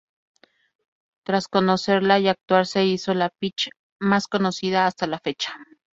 Tras 1.23 1.47
conocerla 1.47 2.17
y 2.19 2.27
actuar 2.27 2.65
se 2.65 2.85
hizo 2.85 3.13
la 3.13 3.29
"Peach" 3.39 3.69
más 3.99 4.25
conocida 4.25 4.87
hasta 4.87 5.05
la 5.05 5.19
fecha. 5.19 5.55